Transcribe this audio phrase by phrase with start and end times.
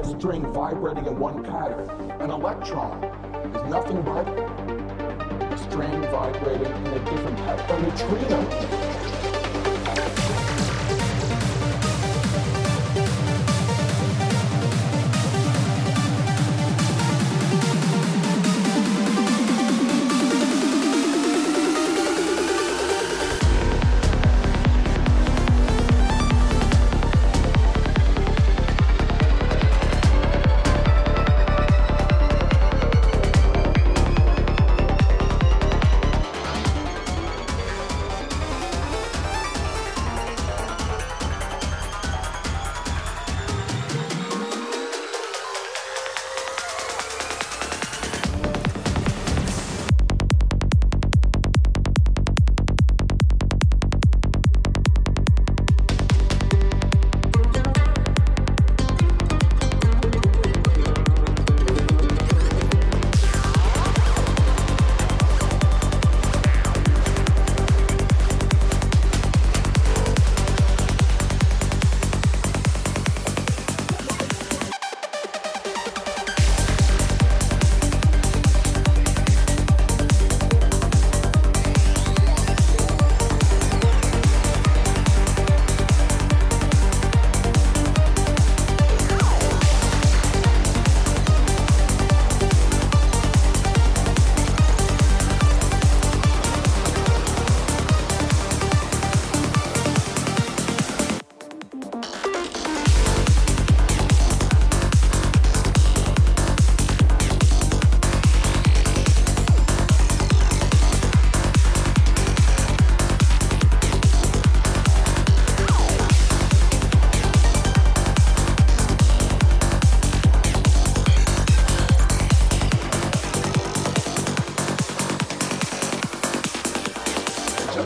[0.00, 1.88] a string vibrating in one pattern.
[2.20, 3.04] An electron
[3.54, 7.76] is nothing but a string vibrating in a different pattern.
[7.76, 8.89] A neutrino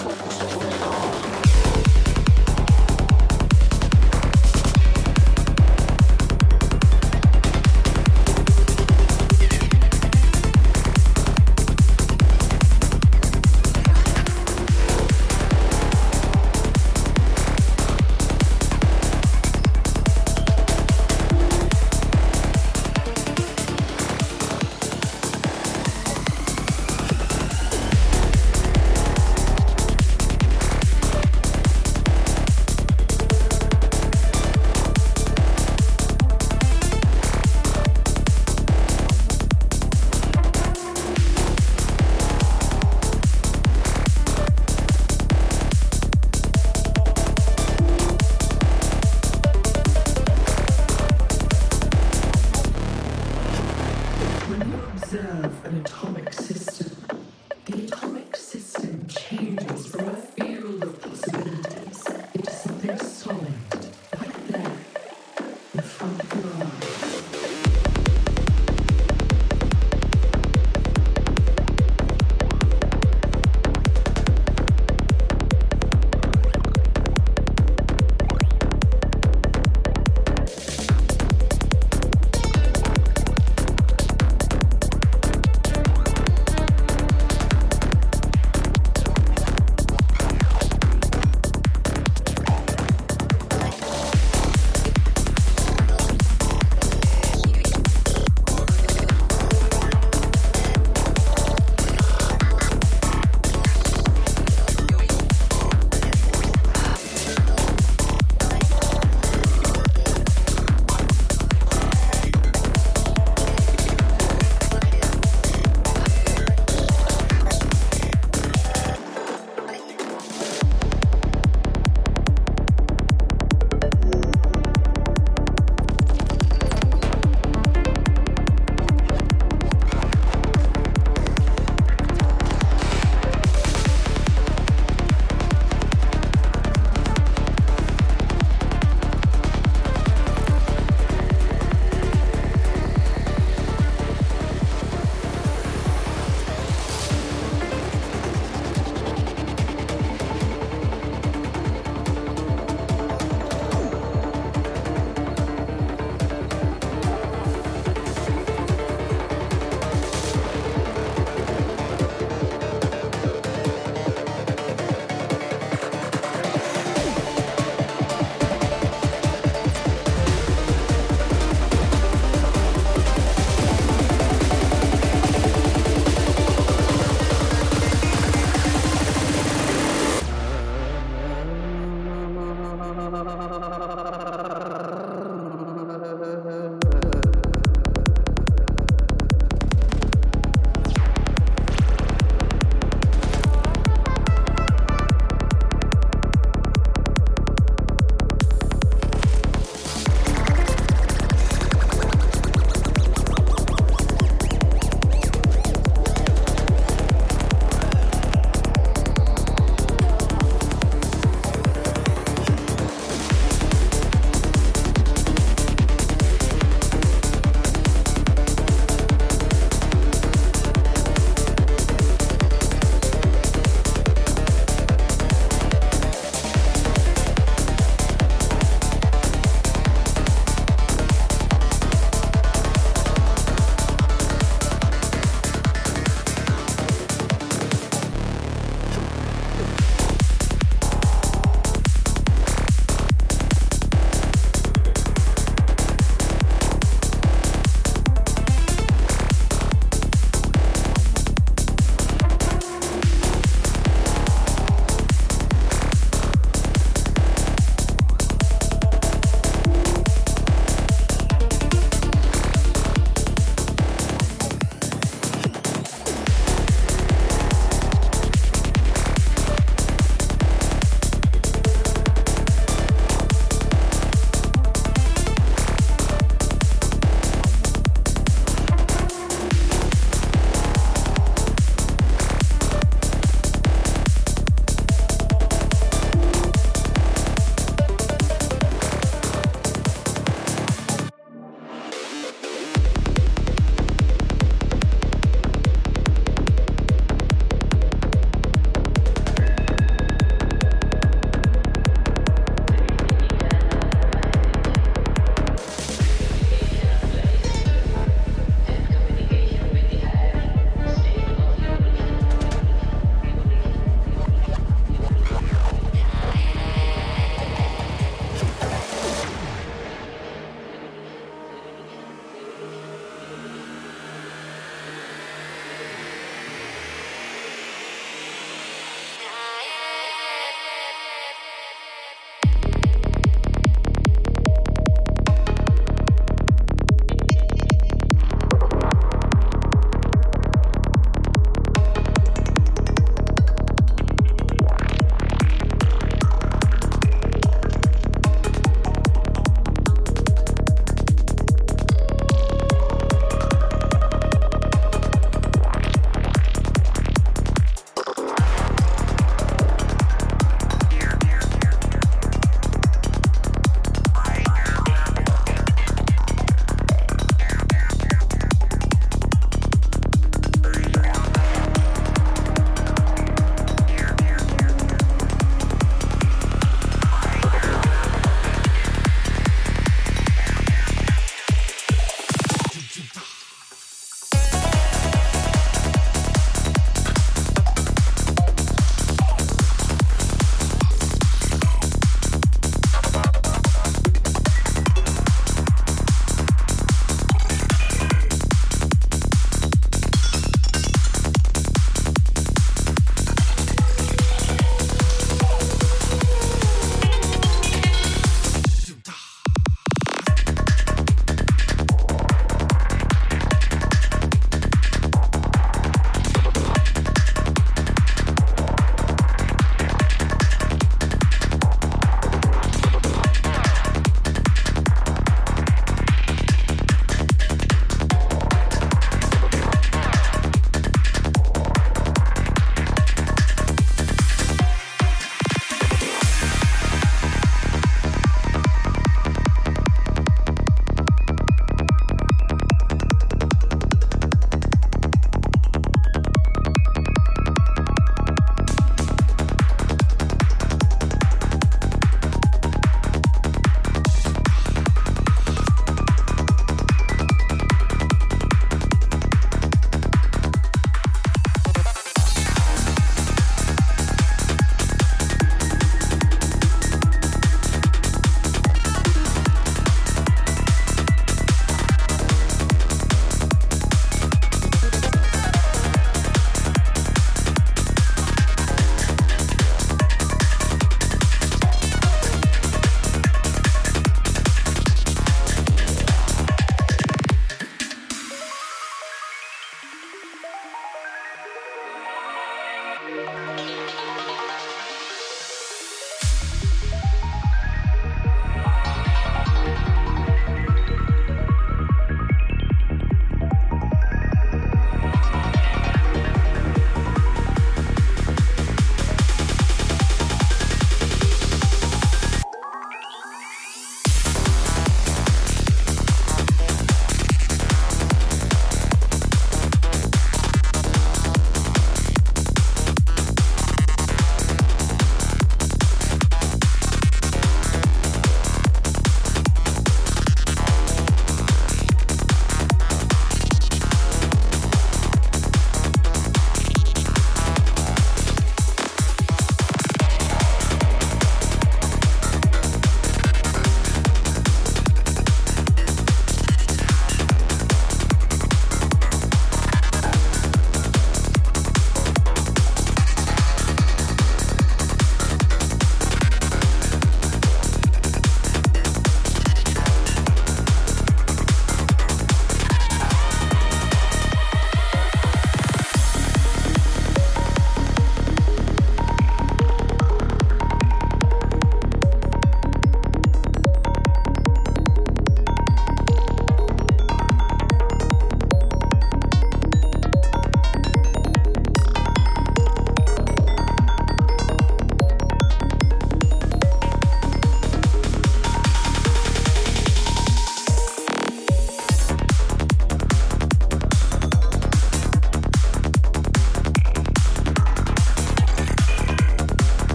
[0.00, 0.29] Спасибо.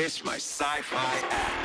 [0.00, 1.59] kiss my sci-fi ass.